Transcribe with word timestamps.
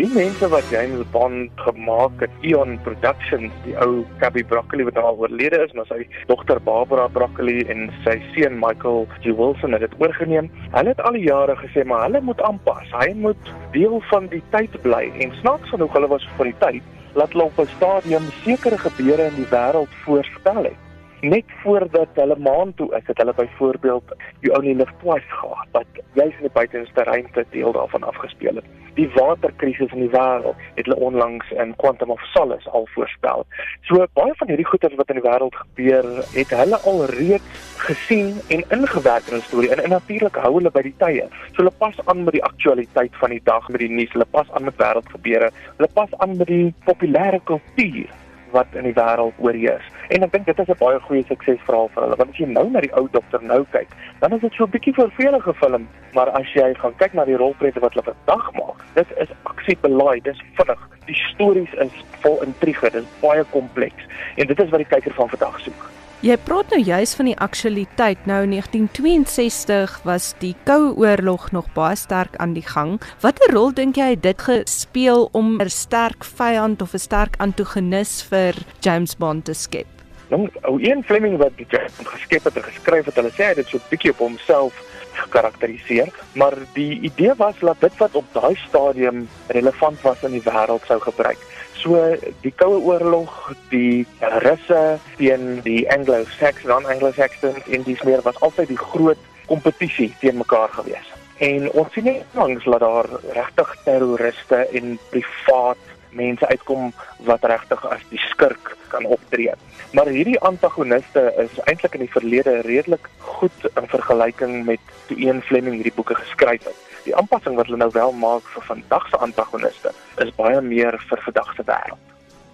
Die 0.00 0.08
mense 0.08 0.48
wat 0.48 0.70
James 0.72 1.04
Bond 1.12 1.50
gemaak 1.60 2.22
het, 2.24 2.36
Eon 2.40 2.78
Productions, 2.80 3.52
die 3.66 3.74
ou 3.76 4.06
Cubby 4.22 4.40
Broccoli 4.48 4.86
wat 4.88 4.96
al 4.96 5.18
oorlede 5.20 5.58
is, 5.66 5.74
maar 5.76 5.84
sy 5.90 6.06
dogter 6.30 6.62
Barbara 6.64 7.10
Broccoli 7.12 7.58
en 7.68 7.90
sy 8.06 8.14
seun 8.32 8.56
Michael 8.56 9.04
G. 9.18 9.34
Wilson 9.36 9.76
het 9.76 9.84
dit 9.84 9.96
oorgeneem. 10.00 10.48
Hulle 10.72 10.94
het 10.94 11.02
al 11.04 11.18
die 11.18 11.26
jare 11.26 11.58
gesê 11.60 11.84
maar 11.84 12.06
hulle 12.06 12.22
moet 12.24 12.40
aanpas. 12.48 12.88
Hy 13.02 13.10
moet 13.20 13.50
deel 13.76 13.98
van 14.08 14.30
die 14.32 14.40
tyd 14.54 14.78
bly 14.86 15.10
en 15.20 15.36
snaaks 15.42 15.74
genoeg 15.74 15.92
hulle 15.98 16.08
was 16.14 16.24
vir 16.38 16.48
die 16.48 16.56
tyd 16.64 16.88
laat 17.12 17.36
hulle 17.36 17.50
op 17.50 17.60
'n 17.60 17.68
stadium 17.76 18.32
sekere 18.46 18.80
gebeure 18.86 19.28
in 19.28 19.36
die 19.42 19.50
wêreld 19.52 19.92
voorspel 20.06 20.70
het 20.70 20.91
net 21.22 21.44
voordat 21.62 22.08
hulle 22.18 22.36
maan 22.38 22.74
toe 22.74 22.88
is, 22.96 23.06
het 23.06 23.18
hulle 23.18 23.34
byvoorbeeld 23.34 24.14
You 24.40 24.56
Only 24.58 24.74
Live 24.74 24.92
Twice 25.02 25.28
gehad 25.28 25.68
wat 25.70 26.02
juis 26.12 26.34
in 26.34 26.48
die 26.48 26.52
buitenste 26.52 27.02
ruimte 27.02 27.44
deel 27.50 27.72
daarvan 27.72 28.02
afgespeel 28.02 28.54
het. 28.58 28.64
Die 28.94 29.08
waterkrisis 29.14 29.92
in 29.94 30.02
die 30.04 30.10
wêreld 30.12 30.58
het 30.74 30.84
hulle 30.84 30.98
onlangs 30.98 31.50
in 31.50 31.76
Quantum 31.76 32.10
of 32.10 32.24
Solace 32.32 32.70
al 32.70 32.88
voorspel. 32.94 33.46
So 33.88 34.06
baie 34.18 34.34
van 34.40 34.50
hierdie 34.50 34.66
goeters 34.66 34.98
wat 34.98 35.14
in 35.14 35.20
die 35.20 35.24
wêreld 35.24 35.54
gebeur, 35.60 36.08
het 36.34 36.54
hulle 36.58 36.80
al 36.90 37.04
reeds 37.14 37.70
gesien 37.86 38.34
en 38.48 38.66
ingewerk 38.78 39.30
in 39.30 39.38
'n 39.38 39.46
storie. 39.46 39.70
En, 39.70 39.84
en 39.84 39.90
natuurlik 39.90 40.36
hou 40.36 40.54
hulle 40.58 40.70
by 40.70 40.82
die 40.82 40.94
tye. 40.98 41.28
So 41.52 41.62
hulle 41.62 41.76
pas 41.78 41.96
aan 42.04 42.24
met 42.24 42.34
die 42.34 42.44
aktualiteit 42.44 43.14
van 43.22 43.30
die 43.30 43.42
dag 43.44 43.68
met 43.68 43.80
die 43.80 43.90
nuus, 43.90 44.12
hulle 44.12 44.28
pas 44.30 44.50
aan 44.52 44.64
met 44.64 44.76
wêreldgebeure, 44.76 45.50
hulle 45.76 45.92
pas 45.94 46.10
aan 46.18 46.36
met 46.36 46.46
die 46.46 46.74
populêre 46.84 47.40
kultuur 47.44 48.10
wat 48.50 48.66
in 48.74 48.84
die 48.90 48.96
wêreld 48.96 49.38
oorheers. 49.38 49.86
En 50.08 50.22
ek 50.22 50.32
dink 50.32 50.46
dit 50.46 50.58
is 50.58 50.68
'n 50.68 50.78
baie 50.78 51.00
goeie 51.00 51.24
suksesverhaal 51.28 51.90
vir 51.94 52.02
hulle. 52.02 52.16
Want 52.16 52.30
as 52.30 52.36
jy 52.36 52.46
nou 52.46 52.70
na 52.70 52.80
die 52.80 52.94
ou 52.94 53.08
dokter 53.10 53.42
nou 53.42 53.64
kyk, 53.70 53.88
dan 54.20 54.32
is 54.32 54.40
dit 54.40 54.52
so 54.52 54.64
'n 54.64 54.70
bietjie 54.70 54.94
vervelige 54.94 55.54
film, 55.54 55.88
maar 56.14 56.30
as 56.30 56.52
jy 56.52 56.74
gaan 56.74 56.96
kyk 56.96 57.12
na 57.14 57.24
die 57.24 57.36
rolprente 57.36 57.80
wat 57.80 57.94
hulle 57.94 58.14
vandag 58.14 58.52
maak, 58.52 58.78
dit 58.94 59.06
is 59.16 59.28
aksiebelaai, 59.42 60.20
dis 60.20 60.42
vinnig. 60.54 60.88
Die 61.06 61.20
stories 61.32 61.72
is 61.72 62.04
vol 62.20 62.42
intrige, 62.42 62.90
dit 62.90 63.02
is 63.02 63.20
baie 63.20 63.44
kompleks 63.44 64.04
en 64.36 64.46
dit 64.46 64.60
is 64.60 64.70
wat 64.70 64.78
die 64.78 64.92
kyker 64.96 65.12
van 65.14 65.28
vandag 65.28 65.60
soek. 65.60 66.01
Jy 66.22 66.36
praat 66.46 66.70
nou 66.70 66.78
juis 66.78 67.16
van 67.18 67.26
die 67.26 67.38
aktualiteit. 67.42 68.20
Nou 68.30 68.44
1962 68.46 69.96
was 70.06 70.28
die 70.38 70.52
Koue 70.68 70.92
Oorlog 70.94 71.48
nog 71.50 71.66
baie 71.74 71.96
sterk 71.98 72.36
aan 72.38 72.52
die 72.54 72.62
gang. 72.62 73.00
Watter 73.24 73.50
rol 73.50 73.74
dink 73.74 73.98
jy 73.98 74.14
dit 74.14 74.44
gespeel 74.46 75.26
om 75.32 75.58
'n 75.58 75.68
sterk 75.68 76.22
vyand 76.22 76.82
of 76.82 76.94
'n 76.94 77.02
sterk 77.02 77.34
antagonis 77.42 78.22
vir 78.22 78.54
James 78.80 79.16
Bond 79.16 79.44
te 79.44 79.54
skep? 79.54 80.01
Nou, 80.32 80.46
ou 80.64 80.78
een 80.80 81.02
Fleming 81.04 81.36
wat 81.36 81.52
die 81.60 81.66
James 81.68 81.92
Bond 81.96 82.08
geskep 82.08 82.46
het 82.48 82.56
en 82.56 82.64
geskryf 82.64 83.04
het, 83.04 83.18
hulle 83.20 83.30
sê 83.36 83.50
hy 83.50 83.56
het 83.58 83.68
so 83.68 83.76
'n 83.76 83.90
bietjie 83.90 84.12
op 84.14 84.22
homself 84.24 84.72
gekarakteriseer, 85.12 86.08
maar 86.40 86.56
die 86.72 87.00
idee 87.08 87.34
was 87.36 87.58
dat 87.60 87.80
dit 87.80 87.96
wat 88.00 88.14
op 88.16 88.24
daai 88.32 88.56
stadium 88.56 89.28
relevant 89.46 90.00
was 90.00 90.22
in 90.22 90.32
die 90.32 90.46
wêreld 90.48 90.86
sou 90.88 91.00
gebruik. 91.00 91.36
So 91.76 92.16
die 92.40 92.52
Koue 92.56 92.80
Oorlog, 92.80 93.52
die 93.68 94.06
Russe 94.20 94.98
teen 95.16 95.60
die 95.62 95.84
Anglo-Saxons, 95.92 96.66
dan 96.66 96.86
Anglo-Saxons 96.86 97.66
in 97.66 97.82
die 97.82 97.98
meer 98.04 98.22
was 98.22 98.40
altyd 98.40 98.68
die 98.68 98.84
groot 98.90 99.20
kompetisie 99.46 100.14
teen 100.20 100.36
mekaar 100.36 100.68
gewees. 100.68 101.08
En 101.36 101.70
ons 101.70 101.92
sien 101.92 102.04
net 102.04 102.24
langs 102.32 102.64
dat 102.64 102.80
daar 102.80 103.08
regtig 103.32 103.76
terroriste 103.84 104.56
en 104.72 104.98
privaat 105.10 105.92
mense 106.18 106.48
uitkom 106.48 106.92
wat 107.28 107.44
regtig 107.44 107.84
as 107.86 108.04
die 108.10 108.20
skurk 108.30 108.76
kan 108.92 109.04
optree. 109.04 109.54
Maar 109.92 110.12
hierdie 110.12 110.38
antagoniste 110.40 111.26
is 111.42 111.58
eintlik 111.64 111.98
in 111.98 112.06
die 112.06 112.12
verlede 112.12 112.60
redelik 112.68 113.08
goed 113.18 113.68
in 113.72 113.88
vergelyking 113.88 114.64
met 114.68 114.94
toe 115.08 115.18
een 115.20 115.42
Fleming 115.48 115.76
hierdie 115.80 115.96
boeke 115.96 116.16
geskryf 116.20 116.64
het. 116.68 116.78
Die 117.04 117.16
aanpassing 117.16 117.58
wat 117.58 117.66
hulle 117.66 117.82
nou 117.82 117.90
wel 117.92 118.12
maak 118.12 118.46
vir 118.54 118.64
vandag 118.70 119.08
se 119.10 119.20
antagoniste 119.26 119.92
is 120.22 120.32
baie 120.38 120.60
meer 120.60 120.98
vir 121.10 121.22
vandag 121.26 121.54
se 121.56 121.66
wêreld. 121.66 122.08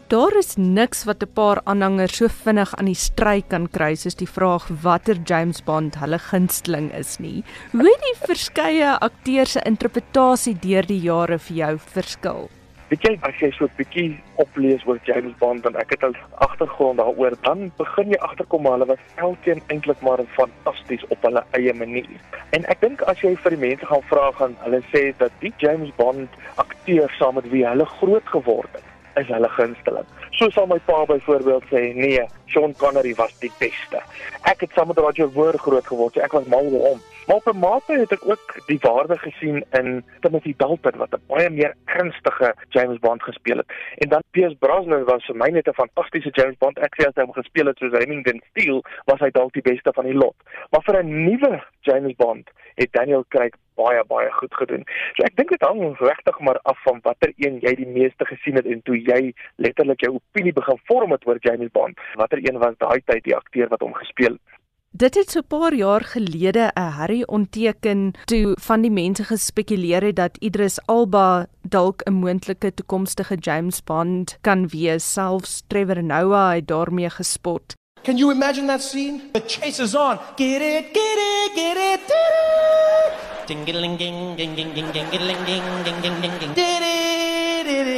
Daar 0.09 0.33
is 0.41 0.55
niks 0.57 1.05
wat 1.05 1.23
'n 1.23 1.33
paar 1.33 1.61
aanhangers 1.65 2.17
so 2.17 2.29
vinnig 2.29 2.75
aan 2.75 2.89
die 2.89 2.95
stry 2.95 3.43
kan 3.49 3.69
kry 3.69 3.95
soos 3.95 4.15
die 4.15 4.31
vraag 4.37 4.69
watter 4.83 5.17
James 5.25 5.61
Bond 5.65 5.99
hulle 6.01 6.19
gunsteling 6.19 6.93
is 6.95 7.19
nie. 7.19 7.45
Hoe 7.73 7.85
het 7.85 8.01
die 8.01 8.27
verskeie 8.27 8.99
akteurs 8.99 9.53
se 9.53 9.61
interpretasie 9.65 10.57
deur 10.59 10.87
die 10.87 11.01
jare 11.01 11.39
vir 11.39 11.57
jou 11.57 11.79
verskil? 11.79 12.49
Weet 12.89 13.03
jy 13.05 13.11
as 13.29 13.37
jy 13.37 13.51
so 13.53 13.67
'n 13.67 13.77
bietjie 13.77 14.17
oplees 14.41 14.85
oor 14.89 14.97
James 15.05 15.35
Bond 15.39 15.67
en 15.69 15.75
ek 15.77 15.91
het 15.93 16.05
al 16.07 16.15
agtergrond 16.41 16.97
daaroor, 16.97 17.35
dan 17.45 17.71
begin 17.77 18.15
jy 18.15 18.19
agterkom 18.25 18.63
maar 18.63 18.79
hulle 18.79 18.87
was 18.89 19.03
elkeen 19.17 19.61
eintlik 19.69 20.01
maar 20.01 20.23
fantasties 20.37 21.05
op 21.09 21.21
hulle 21.23 21.43
eie 21.53 21.75
manier. 21.75 22.09
En 22.57 22.65
ek 22.65 22.81
dink 22.81 23.03
as 23.03 23.21
jy 23.21 23.35
vir 23.37 23.57
die 23.57 23.61
mense 23.67 23.87
gaan 23.91 24.07
vra 24.09 24.31
gaan 24.41 24.57
hulle 24.65 24.81
sê 24.89 25.13
dat 25.19 25.33
die 25.45 25.53
James 25.59 25.93
Bond 26.01 26.31
akteur 26.57 27.13
saam 27.19 27.35
met 27.35 27.51
wie 27.53 27.67
hulle 27.67 27.85
groot 28.01 28.33
geword 28.33 28.73
het, 28.73 28.89
is 29.21 29.29
hulle 29.29 29.53
gunsteling. 29.59 30.09
So 30.33 30.49
sal 30.49 30.67
my 30.67 30.81
pa 30.89 31.05
byvoorbeeld 31.05 31.69
sê, 31.69 31.93
nee, 31.93 32.25
Sean 32.47 32.73
Connery 32.81 33.13
was 33.21 33.37
die 33.45 33.53
beste. 33.59 34.01
Ek 34.49 34.65
het 34.65 34.73
saam 34.73 34.89
met 34.89 34.99
Roger 34.99 35.29
Moore 35.35 35.59
groot 35.59 35.87
geword, 35.87 36.15
so 36.15 36.25
ek 36.25 36.33
was 36.33 36.49
mal 36.49 36.65
oor 36.73 36.89
hom. 36.95 37.01
Maar 37.29 37.37
op 37.37 37.55
'n 37.55 37.59
mate 37.59 37.93
het 37.93 38.13
ek 38.13 38.29
ook 38.29 38.47
die 38.67 38.79
waarde 38.81 39.19
gesien 39.19 39.65
in 39.71 40.05
Timothy 40.21 40.55
Dalton 40.57 40.97
wat 40.97 41.13
'n 41.13 41.23
baie 41.27 41.51
meer 41.51 41.75
ernstige 41.85 42.55
James 42.69 42.99
Bond 42.99 43.23
gespeel 43.23 43.57
het. 43.57 43.73
En 43.95 44.09
dan 44.09 44.23
Pierce 44.31 44.57
Brosnan 44.57 45.05
was 45.05 45.25
vir 45.25 45.37
my 45.37 45.49
net 45.49 45.69
'n 45.69 45.73
fantastiese 45.73 46.31
James 46.31 46.57
Bond. 46.59 46.79
Ek 46.79 46.95
sê 46.97 47.07
as 47.07 47.15
hy 47.15 47.23
hom 47.23 47.33
gespeel 47.33 47.67
het 47.67 47.79
soos 47.79 47.93
Remington 47.93 48.43
Steele, 48.51 48.83
was 49.05 49.21
hy 49.21 49.31
dalk 49.31 49.53
die 49.53 49.63
beste 49.63 49.93
van 49.93 50.05
die 50.05 50.15
lot. 50.15 50.37
Maar 50.71 50.83
vir 50.83 51.03
'n 51.03 51.25
nuwe 51.25 51.63
James 51.81 52.15
Bond 52.17 52.51
het 52.75 52.93
Daniel 52.93 53.25
Craig 53.29 53.53
baie 53.75 54.05
baie 54.05 54.31
goed 54.31 54.55
gedoen. 54.55 54.85
So 55.15 55.23
ek 55.23 55.37
dink 55.37 55.49
dit 55.49 55.63
hang 55.63 55.99
regtig 55.99 56.39
maar 56.39 56.59
af 56.63 56.83
van 56.83 56.99
watter 57.03 57.33
een 57.37 57.59
jy 57.61 57.75
die 57.75 57.87
meeste 57.87 58.25
gesien 58.25 58.55
het 58.55 58.67
en 58.67 58.83
toe 58.83 59.03
jy 59.03 59.35
letterlik 59.57 60.01
jou 60.01 60.15
opinie 60.15 60.53
begin 60.53 60.79
vorm 60.85 61.11
het 61.11 61.27
oor 61.27 61.37
James 61.41 61.71
Bond. 61.71 62.01
Watter 62.15 62.39
een 62.39 62.59
was 62.59 62.75
daai 62.77 63.01
tyd 63.05 63.25
die 63.25 63.37
akteur 63.37 63.69
wat 63.69 63.81
hom 63.81 63.95
gespeel 63.95 64.33
het? 64.33 64.58
Dit 64.99 65.15
het 65.15 65.31
so 65.31 65.39
'n 65.39 65.47
paar 65.47 65.75
jaar 65.75 66.05
gelede 66.05 66.71
'n 66.75 66.91
Harry 66.99 67.23
ontteken 67.27 68.13
toe 68.25 68.57
van 68.61 68.81
die 68.81 68.91
mense 68.91 69.25
gespekuleer 69.25 70.03
het 70.03 70.17
dat 70.17 70.37
Idris 70.39 70.79
Alba 70.87 71.47
dalk 71.63 72.03
'n 72.05 72.13
moontlike 72.13 72.75
toekomstige 72.75 73.35
James 73.35 73.85
Bond 73.85 74.39
kan 74.41 74.69
wees. 74.69 75.13
Selfs 75.13 75.63
Trevor 75.67 76.03
Noah 76.05 76.55
het 76.55 76.67
daarmee 76.67 77.11
gespot. 77.11 77.75
Can 78.03 78.17
you 78.17 78.33
imagine 78.35 78.67
that 78.67 78.83
scene? 78.83 79.21
The 79.33 79.43
chase 79.47 79.83
is 79.83 79.95
on. 79.95 80.19
Get 80.37 80.61
it, 80.61 80.85
get 80.93 81.19
it, 81.33 81.51
get 81.55 81.77
it. 81.77 82.15
Ding 83.47 83.65
ding 83.65 83.99
ding 83.99 84.37
ding 84.37 84.55
ding 84.57 84.75
ding 84.75 84.93
ding 84.93 84.93
ding 84.93 85.45
ding 85.45 86.03
ding 86.03 86.03
ding 86.03 86.39
ding 86.41 86.55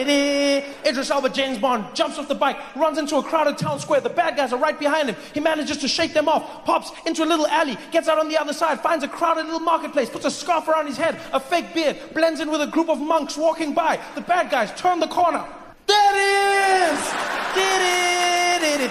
ding 0.06 0.39
Idris 0.84 1.10
Elba, 1.10 1.30
James 1.30 1.58
Bond, 1.58 1.84
jumps 1.94 2.18
off 2.18 2.28
the 2.28 2.34
bike, 2.34 2.58
runs 2.76 2.98
into 2.98 3.16
a 3.16 3.22
crowded 3.22 3.58
town 3.58 3.78
square. 3.80 4.00
The 4.00 4.10
bad 4.10 4.36
guys 4.36 4.52
are 4.52 4.58
right 4.58 4.78
behind 4.78 5.08
him. 5.08 5.16
He 5.34 5.40
manages 5.40 5.78
to 5.78 5.88
shake 5.88 6.12
them 6.12 6.28
off, 6.28 6.64
pops 6.64 6.90
into 7.06 7.24
a 7.24 7.26
little 7.26 7.46
alley, 7.46 7.76
gets 7.90 8.08
out 8.08 8.18
on 8.18 8.28
the 8.28 8.38
other 8.38 8.52
side, 8.52 8.80
finds 8.80 9.04
a 9.04 9.08
crowded 9.08 9.46
little 9.46 9.60
marketplace, 9.60 10.10
puts 10.10 10.24
a 10.24 10.30
scarf 10.30 10.68
around 10.68 10.86
his 10.86 10.96
head, 10.96 11.18
a 11.32 11.40
fake 11.40 11.74
beard, 11.74 11.96
blends 12.14 12.40
in 12.40 12.50
with 12.50 12.60
a 12.60 12.66
group 12.66 12.88
of 12.88 13.00
monks 13.00 13.36
walking 13.36 13.74
by. 13.74 13.98
The 14.14 14.20
bad 14.22 14.50
guys 14.50 14.72
turn 14.80 15.00
the 15.00 15.08
corner. 15.08 15.44
There 15.86 16.12
it 16.14 16.92
is! 16.92 17.12
Did 17.54 17.82
it! 17.82 18.00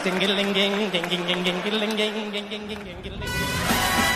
Ding 0.03 0.17
ding 0.17 0.53
ding 0.53 0.53
ding 0.53 0.91
ding 0.91 1.09
ding 1.09 1.17
ding 1.25 1.43
ding 1.43 1.61
ding 1.61 1.95
ding 1.97 2.31
ding 2.31 2.67
ding 2.67 3.01
ding 3.03 4.08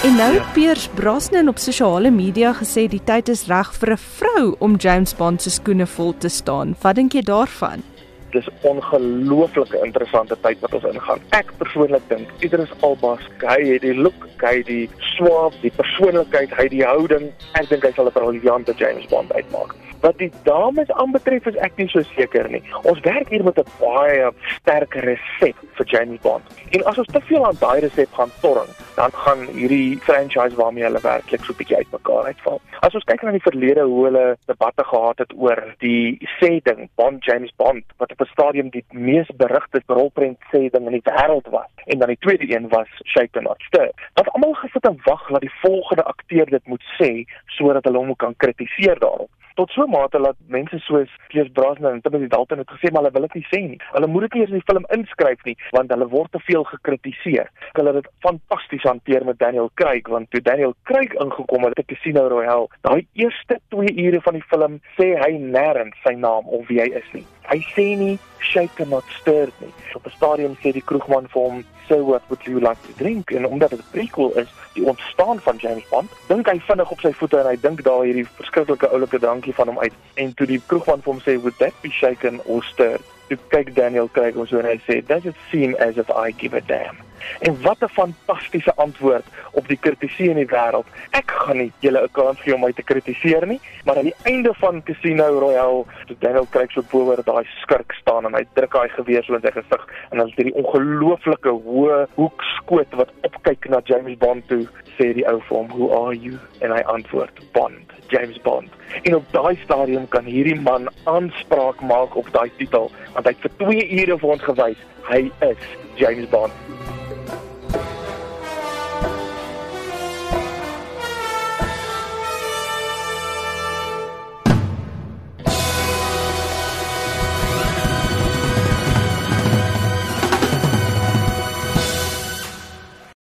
En 0.00 0.14
nou 0.16 0.32
het 0.32 0.52
Piers 0.52 0.88
Brosnan 0.88 1.48
op 1.48 1.58
sosiale 1.58 2.10
media 2.10 2.54
gesê 2.56 2.86
die 2.88 3.02
tyd 3.04 3.28
is 3.28 3.42
reg 3.50 3.68
vir 3.80 3.90
'n 3.92 3.96
vrou 3.96 4.54
om 4.58 4.76
James 4.76 5.12
Bond 5.16 5.42
se 5.42 5.50
skoene 5.50 5.86
vol 5.86 6.14
te 6.18 6.28
staan. 6.28 6.76
Wat 6.80 6.94
dink 6.94 7.12
jy 7.12 7.20
daarvan? 7.20 7.82
Dis 8.30 8.48
ongelooflike 8.62 9.84
interessante 9.84 10.36
tyd 10.40 10.60
wat 10.60 10.74
ons 10.74 10.84
ingaan. 10.84 11.20
Ek 11.30 11.52
persoonlik 11.58 12.08
dink 12.08 12.28
Idris 12.38 12.72
Elba 12.80 13.16
skei 13.16 13.72
het 13.72 13.82
die 13.82 13.94
look, 13.94 14.28
hy 14.40 14.62
die 14.62 14.88
swaap, 14.98 15.52
die 15.60 15.72
persoonlikheid, 15.76 16.50
hy 16.56 16.68
die 16.68 16.84
houding. 16.84 17.32
Ek 17.52 17.68
dink 17.68 17.82
hy 17.84 17.92
sal 17.92 18.06
'n 18.06 18.12
briljante 18.12 18.72
James 18.76 19.06
Bond 19.06 19.32
uitmaak. 19.32 19.76
Wat 20.00 20.16
die 20.18 20.30
dames 20.42 20.88
aanbetref 20.90 21.44
is 21.50 21.56
ek 21.60 21.74
nie 21.76 21.88
so 21.92 22.00
seker 22.14 22.46
nie. 22.48 22.62
Ons 22.88 23.02
werk 23.04 23.28
hier 23.28 23.42
met 23.44 23.58
'n 23.60 23.68
baie 23.80 24.30
sterk 24.56 24.94
resep 25.04 25.58
vir 25.76 25.86
James 25.86 26.20
Bond. 26.20 26.44
En 26.70 26.84
as 26.84 26.98
ons 26.98 27.06
te 27.12 27.20
veel 27.20 27.46
aan 27.46 27.58
daai 27.60 27.80
resep 27.80 28.12
gaan 28.12 28.32
torring, 28.40 28.72
dan 28.96 29.12
gaan 29.12 29.44
hierdie 29.52 29.98
franchise 29.98 30.56
waarmee 30.56 30.84
hulle 30.84 31.00
werklik 31.00 31.44
so 31.44 31.52
'n 31.52 31.56
bietjie 31.56 31.76
uitmekaar 31.76 32.24
uitval. 32.24 32.60
As 32.80 32.94
ons 32.94 33.04
kyk 33.04 33.22
na 33.22 33.30
die 33.30 33.48
verlede 33.48 33.82
hoe 33.82 34.04
hulle 34.04 34.36
debatte 34.46 34.84
gehad 34.84 35.18
het 35.18 35.32
oor 35.36 35.74
die 35.78 36.18
sê 36.40 36.62
ding 36.62 36.88
Bond 36.96 37.24
James 37.24 37.52
Bond 37.56 37.84
wat 37.98 38.12
op 38.12 38.20
'n 38.20 38.32
stadium 38.32 38.70
die 38.70 38.84
mees 38.90 39.28
berugte 39.36 39.82
rolprent 39.86 40.38
sê 40.52 40.70
ding 40.70 40.86
in 40.86 40.96
die 40.98 41.08
wêreld 41.10 41.48
was 41.50 41.70
en 41.84 41.98
dan 41.98 42.08
die 42.08 42.24
tweede 42.24 42.54
een 42.54 42.68
was 42.68 42.88
Shaken 43.04 43.42
Not 43.42 43.60
Stirred. 43.62 43.94
Dat 44.14 44.28
almal 44.32 44.54
gesit 44.54 44.84
en 44.84 45.00
wag 45.04 45.28
dat 45.28 45.40
die 45.40 45.58
volgende 45.62 46.04
akteur 46.04 46.46
dit 46.46 46.66
moet 46.66 46.84
sê 46.98 47.24
sodat 47.46 47.84
hulle 47.84 47.98
hom 47.98 48.16
kan 48.16 48.34
kritiseer 48.36 48.98
daarop 48.98 49.30
tot 49.60 49.70
so 49.70 49.84
'n 49.84 49.90
mate 49.90 50.18
dat 50.18 50.36
mense 50.46 50.78
soos 50.78 51.10
Pierce 51.28 51.52
Brosnan 51.52 51.92
en 51.92 52.00
Timothy 52.00 52.28
Dalton 52.28 52.58
het 52.58 52.70
gesê 52.70 52.90
maar 52.90 53.02
hulle 53.02 53.12
wil 53.12 53.26
dit 53.28 53.34
nie 53.34 53.46
sê 53.52 53.60
nie. 53.68 53.80
Hulle 53.92 54.06
moet 54.06 54.22
dit 54.22 54.32
nie 54.32 54.40
eens 54.40 54.50
in 54.50 54.60
die 54.60 54.70
film 54.72 54.84
inskryf 54.96 55.44
nie 55.44 55.56
want 55.70 55.90
hulle 55.90 56.08
word 56.08 56.32
te 56.32 56.40
veel 56.48 56.64
gekritiseer. 56.64 57.50
Hulle 57.72 57.92
het 57.92 58.02
dit 58.02 58.12
fantasties 58.18 58.82
hanteer 58.82 59.24
met 59.24 59.38
Daniel 59.38 59.70
Craig 59.74 60.08
want 60.08 60.30
toe 60.30 60.40
Daniel 60.40 60.74
Craig 60.82 61.12
ingekom 61.12 61.64
het 61.64 61.74
by 61.74 61.84
Casino 61.92 62.28
Royale, 62.28 62.68
daai 62.80 63.06
eerste 63.12 63.60
2 63.68 63.92
ure 64.06 64.20
van 64.20 64.34
die 64.34 64.48
film 64.52 64.80
sê 64.96 65.12
hy 65.24 65.32
nêrens 65.36 66.00
sy 66.04 66.14
naam 66.14 66.48
of 66.48 66.66
wie 66.68 66.80
hy 66.80 66.88
is 67.02 67.12
nie. 67.12 67.26
Hy 67.50 67.58
sê 67.74 67.86
nie 67.98 68.18
shake 68.40 68.80
and 68.80 68.90
not 68.90 69.04
stir 69.20 69.52
nie. 69.60 69.72
Op 69.94 70.06
'n 70.06 70.16
stadium 70.16 70.56
sê 70.62 70.72
die 70.72 70.86
kroegman 70.88 71.28
vir 71.28 71.42
hom, 71.42 71.64
"So 71.88 72.04
what 72.04 72.22
would 72.28 72.44
you 72.46 72.60
like 72.60 72.80
to 72.86 72.92
drink?" 72.96 73.30
En 73.30 73.46
omdat 73.46 73.70
dit 73.70 73.80
'n 73.80 73.90
prequel 73.92 74.32
is, 74.38 74.48
die 74.74 74.84
ontstaan 74.84 75.40
van 75.40 75.56
James 75.56 75.88
Bond, 75.88 76.10
dink 76.26 76.48
hy 76.50 76.58
vinnig 76.66 76.90
op 76.90 77.00
sy 77.00 77.12
voete 77.12 77.40
en 77.40 77.50
hy 77.50 77.56
dink 77.60 77.82
daar 77.86 78.04
hierdie 78.06 78.26
verskriklike 78.38 78.90
oulike 78.94 79.18
drankie 79.18 79.54
van 79.54 79.72
hom 79.72 79.78
uit. 79.78 79.94
En 80.14 80.34
toe 80.34 80.46
die 80.46 80.62
kroegman 80.66 81.02
vir 81.02 81.12
hom 81.12 81.22
sê, 81.26 81.36
"Would 81.42 81.58
that 81.58 81.74
be 81.82 81.90
shaken 81.90 82.40
or 82.44 82.62
stirred?" 82.62 83.02
Toe 83.28 83.38
kyk 83.48 83.74
Daniel 83.74 84.08
kyk 84.08 84.36
ons 84.36 84.52
en 84.52 84.64
hy 84.64 84.80
sê, 84.86 85.06
"Does 85.06 85.24
it 85.24 85.36
seem 85.50 85.74
as 85.78 85.96
if 85.96 86.10
I 86.10 86.32
give 86.32 86.56
a 86.56 86.60
damn?" 86.60 87.09
En 87.40 87.62
wat 87.62 87.82
'n 87.82 87.88
fantastiese 87.88 88.74
antwoord 88.74 89.24
op 89.52 89.68
die 89.68 89.78
kritisie 89.80 90.28
in 90.28 90.36
die 90.36 90.46
wêreld. 90.46 90.86
Ek 91.10 91.30
gaan 91.30 91.56
nie 91.56 91.72
julle 91.78 92.02
'n 92.02 92.12
kans 92.12 92.40
gee 92.40 92.54
om 92.54 92.60
my 92.60 92.72
te 92.72 92.82
kritiseer 92.82 93.46
nie, 93.46 93.60
maar 93.84 93.96
aan 93.96 94.10
die 94.10 94.20
einde 94.22 94.54
van 94.54 94.82
Casino 94.82 95.38
Royale, 95.38 95.84
toe 96.06 96.16
Daniel 96.18 96.46
Craig 96.50 96.70
so 96.70 96.82
bo 96.90 96.98
oor 96.98 97.22
daai 97.24 97.46
skurk 97.60 97.92
staan 97.92 98.26
en 98.26 98.34
hy 98.34 98.44
druk 98.54 98.72
daai 98.72 98.88
geweer 98.88 99.24
so 99.24 99.34
in 99.34 99.40
sy 99.40 99.50
gesig 99.50 99.86
en 100.10 100.18
dan 100.18 100.28
is 100.28 100.34
dit 100.34 100.46
die 100.46 100.54
ongelooflike 100.54 101.48
hoë 101.48 102.06
hoekskoot 102.14 102.94
wat 102.94 103.10
opkyk 103.22 103.68
na 103.68 103.80
James 103.84 104.18
Bond 104.18 104.48
toe, 104.48 104.66
sê 104.98 105.14
die 105.14 105.26
ou 105.28 105.40
vir 105.40 105.56
hom, 105.56 105.68
"Who 105.68 106.06
are 106.06 106.16
you?" 106.16 106.38
en 106.60 106.70
hy 106.70 106.80
antwoord, 106.80 107.52
"Bond." 107.52 107.90
James 108.10 108.40
Bond. 108.42 108.68
En 109.02 109.14
op 109.14 109.24
daai 109.30 109.56
stadium 109.62 110.08
kan 110.08 110.24
hierdie 110.24 110.60
man 110.60 110.88
aanspraak 111.04 111.80
maak 111.80 112.16
op 112.16 112.32
daai 112.32 112.50
titel 112.56 112.90
want 113.12 113.26
hy 113.26 113.32
het 113.32 113.40
vir 113.46 113.56
2 113.56 113.86
ure 114.00 114.18
vir 114.18 114.30
ons 114.30 114.42
gewys 114.42 114.82
hy 115.10 115.30
is 115.46 115.62
James 115.98 116.28
Bond. 116.30 116.52